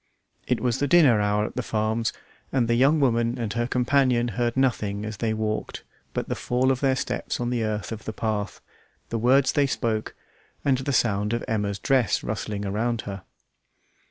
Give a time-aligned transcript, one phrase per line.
[0.47, 2.11] It was the dinner hour at the farms,
[2.51, 5.83] and the young woman and her companion heard nothing as they walked
[6.15, 8.61] but the fall of their steps on the earth of the path,
[9.09, 10.15] the words they spoke,
[10.65, 13.21] and the sound of Emma's dress rustling round her.